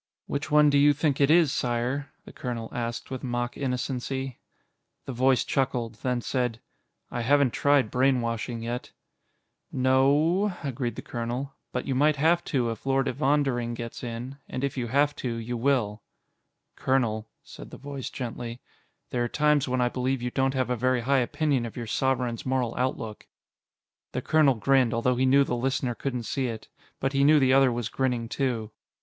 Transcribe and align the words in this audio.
"Which 0.25 0.49
one 0.49 0.71
do 0.71 0.79
you 0.79 0.93
think 0.93 1.21
it 1.21 1.29
is, 1.29 1.51
Sire?" 1.51 2.11
the 2.25 2.33
colonel 2.33 2.69
asked 2.73 3.11
with 3.11 3.23
mock 3.23 3.55
innocency. 3.55 4.39
The 5.05 5.13
voice 5.13 5.43
chuckled, 5.43 5.93
then 6.01 6.21
said, 6.21 6.59
"I 7.11 7.21
haven't 7.21 7.51
tried 7.51 7.91
brainwashing 7.91 8.63
yet." 8.63 8.93
"No 9.71 10.01
o 10.07 10.43
o," 10.45 10.57
agreed 10.67 10.95
the 10.95 11.03
colonel, 11.03 11.53
"but 11.71 11.85
you 11.85 11.93
might 11.93 12.15
have 12.15 12.43
to 12.45 12.71
if 12.71 12.83
Lord 12.87 13.07
Evondering 13.07 13.75
gets 13.75 14.03
in, 14.03 14.39
and 14.49 14.63
if 14.63 14.75
you 14.75 14.87
have 14.87 15.15
to, 15.17 15.35
you 15.35 15.55
will." 15.55 16.01
"Colonel," 16.75 17.29
said 17.43 17.69
the 17.69 17.77
voice 17.77 18.09
gently, 18.09 18.59
"there 19.11 19.23
are 19.23 19.27
times 19.29 19.67
when 19.67 19.81
I 19.81 19.89
believe 19.89 20.23
you 20.23 20.31
don't 20.31 20.55
have 20.55 20.71
a 20.71 20.75
very 20.75 21.01
high 21.01 21.19
opinion 21.19 21.63
of 21.63 21.77
your 21.77 21.85
Sovereign's 21.85 22.43
moral 22.43 22.73
outlook." 22.75 23.27
The 24.13 24.23
colonel 24.23 24.55
grinned, 24.55 24.95
although 24.95 25.15
he 25.17 25.27
knew 25.27 25.43
the 25.43 25.55
listener 25.55 25.93
couldn't 25.93 26.23
see 26.23 26.47
it. 26.47 26.69
But 26.99 27.13
he 27.13 27.23
knew 27.23 27.39
the 27.39 27.53
other 27.53 27.71
was 27.71 27.87
grinning, 27.87 28.29
too. 28.29 28.71